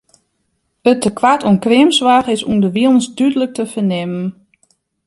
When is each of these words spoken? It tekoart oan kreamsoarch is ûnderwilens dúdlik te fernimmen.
It 0.89 0.99
tekoart 1.03 1.45
oan 1.47 1.61
kreamsoarch 1.63 2.31
is 2.35 2.45
ûnderwilens 2.51 3.07
dúdlik 3.17 3.51
te 3.55 3.63
fernimmen. 3.73 4.27